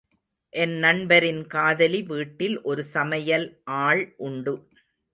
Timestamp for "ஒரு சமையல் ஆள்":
2.61-4.03